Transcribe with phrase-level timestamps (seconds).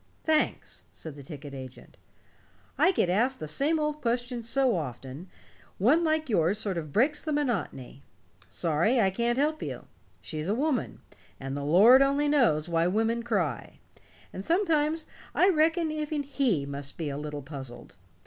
[0.23, 1.95] "Thanks," said the ticket agent.
[2.75, 5.29] "I get asked the same old questions so often,
[5.77, 8.01] one like yours sort of breaks the monotony.
[8.49, 9.85] Sorry I can't help you.
[10.19, 11.01] She's a woman,
[11.39, 13.77] and the Lord only knows why women cry.
[14.33, 17.95] And sometimes I reckon even He must be a little puzzled.